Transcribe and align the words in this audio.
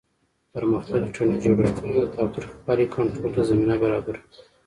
پرمختللي 0.53 1.09
ټولنیز 1.15 1.41
جوړښتونه 1.45 1.93
د 1.97 2.03
تاوتریخوالي 2.15 2.85
کنټرول 2.95 3.31
ته 3.35 3.41
زمینه 3.49 3.75
برابره 3.83 4.19
کړه. 4.21 4.21